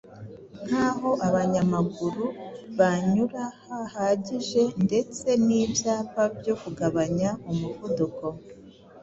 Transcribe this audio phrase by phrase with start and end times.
[0.65, 2.25] nkaaho abanyamaguru
[2.77, 8.25] banyura hahagije ndetse n’ibyapa byo kugabanya umuvuduko.